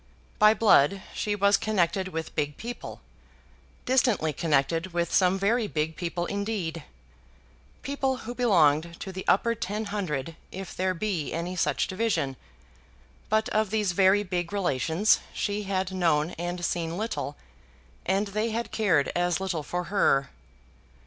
By 0.39 0.55
blood 0.55 1.03
she 1.13 1.35
was 1.35 1.57
connected 1.57 2.07
with 2.07 2.33
big 2.33 2.57
people, 2.57 3.01
distantly 3.85 4.33
connected 4.33 4.93
with 4.93 5.13
some 5.13 5.37
very 5.37 5.67
big 5.67 5.95
people 5.95 6.25
indeed, 6.25 6.83
people 7.83 8.17
who 8.25 8.33
belonged 8.33 8.99
to 8.99 9.11
the 9.11 9.23
Upper 9.27 9.53
Ten 9.53 9.85
Hundred 9.85 10.35
if 10.51 10.75
there 10.75 10.95
be 10.95 11.31
any 11.33 11.55
such 11.55 11.85
division; 11.85 12.35
but 13.29 13.47
of 13.49 13.69
these 13.69 13.91
very 13.91 14.23
big 14.23 14.51
relations 14.51 15.19
she 15.33 15.65
had 15.65 15.91
known 15.91 16.31
and 16.31 16.65
seen 16.65 16.97
little, 16.97 17.35
and 18.03 18.29
they 18.29 18.49
had 18.49 18.71
cared 18.71 19.11
as 19.15 19.39
little 19.39 19.61
for 19.61 19.83
her. 19.83 20.31